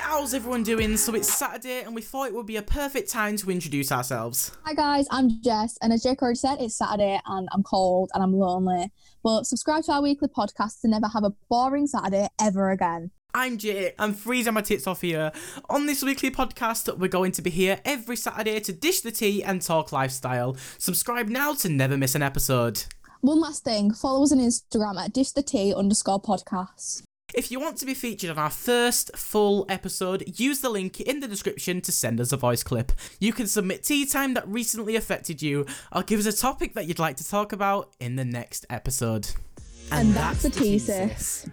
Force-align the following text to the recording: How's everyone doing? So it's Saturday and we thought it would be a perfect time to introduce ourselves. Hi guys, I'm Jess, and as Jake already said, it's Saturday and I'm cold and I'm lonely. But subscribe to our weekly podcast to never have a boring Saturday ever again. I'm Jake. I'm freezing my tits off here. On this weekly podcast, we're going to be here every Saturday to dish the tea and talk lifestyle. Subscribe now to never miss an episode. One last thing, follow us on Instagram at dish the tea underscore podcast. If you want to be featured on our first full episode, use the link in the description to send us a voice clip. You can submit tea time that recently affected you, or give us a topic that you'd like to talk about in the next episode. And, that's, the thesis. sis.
How's 0.00 0.34
everyone 0.34 0.62
doing? 0.62 0.96
So 0.96 1.14
it's 1.14 1.32
Saturday 1.32 1.82
and 1.82 1.94
we 1.94 2.02
thought 2.02 2.28
it 2.28 2.34
would 2.34 2.46
be 2.46 2.56
a 2.56 2.62
perfect 2.62 3.10
time 3.10 3.36
to 3.36 3.50
introduce 3.50 3.92
ourselves. 3.92 4.50
Hi 4.64 4.74
guys, 4.74 5.06
I'm 5.10 5.40
Jess, 5.42 5.78
and 5.80 5.92
as 5.92 6.02
Jake 6.02 6.22
already 6.22 6.36
said, 6.36 6.56
it's 6.60 6.74
Saturday 6.74 7.20
and 7.26 7.48
I'm 7.52 7.62
cold 7.62 8.10
and 8.14 8.22
I'm 8.22 8.32
lonely. 8.32 8.90
But 9.22 9.44
subscribe 9.44 9.84
to 9.84 9.92
our 9.92 10.02
weekly 10.02 10.28
podcast 10.28 10.80
to 10.80 10.88
never 10.88 11.06
have 11.08 11.24
a 11.24 11.32
boring 11.48 11.86
Saturday 11.86 12.28
ever 12.40 12.70
again. 12.70 13.10
I'm 13.34 13.58
Jake. 13.58 13.94
I'm 13.98 14.14
freezing 14.14 14.54
my 14.54 14.62
tits 14.62 14.86
off 14.86 15.02
here. 15.02 15.32
On 15.70 15.86
this 15.86 16.02
weekly 16.02 16.30
podcast, 16.30 16.96
we're 16.98 17.08
going 17.08 17.32
to 17.32 17.42
be 17.42 17.50
here 17.50 17.80
every 17.84 18.16
Saturday 18.16 18.58
to 18.60 18.72
dish 18.72 19.02
the 19.02 19.12
tea 19.12 19.44
and 19.44 19.62
talk 19.62 19.92
lifestyle. 19.92 20.56
Subscribe 20.78 21.28
now 21.28 21.54
to 21.54 21.68
never 21.68 21.96
miss 21.96 22.14
an 22.14 22.22
episode. 22.22 22.84
One 23.20 23.40
last 23.40 23.64
thing, 23.64 23.92
follow 23.92 24.22
us 24.24 24.32
on 24.32 24.38
Instagram 24.38 24.98
at 24.98 25.12
dish 25.12 25.32
the 25.32 25.42
tea 25.42 25.74
underscore 25.74 26.22
podcast. 26.22 27.02
If 27.38 27.52
you 27.52 27.60
want 27.60 27.76
to 27.76 27.86
be 27.86 27.94
featured 27.94 28.30
on 28.30 28.38
our 28.38 28.50
first 28.50 29.16
full 29.16 29.64
episode, 29.68 30.24
use 30.40 30.60
the 30.60 30.68
link 30.68 31.00
in 31.00 31.20
the 31.20 31.28
description 31.28 31.80
to 31.82 31.92
send 31.92 32.20
us 32.20 32.32
a 32.32 32.36
voice 32.36 32.64
clip. 32.64 32.90
You 33.20 33.32
can 33.32 33.46
submit 33.46 33.84
tea 33.84 34.06
time 34.06 34.34
that 34.34 34.48
recently 34.48 34.96
affected 34.96 35.40
you, 35.40 35.64
or 35.92 36.02
give 36.02 36.18
us 36.18 36.26
a 36.26 36.36
topic 36.36 36.74
that 36.74 36.86
you'd 36.86 36.98
like 36.98 37.16
to 37.18 37.24
talk 37.24 37.52
about 37.52 37.92
in 38.00 38.16
the 38.16 38.24
next 38.24 38.66
episode. 38.68 39.28
And, 39.92 40.14
that's, 40.14 40.42
the 40.42 40.50
thesis. 40.50 41.44
sis. 41.44 41.50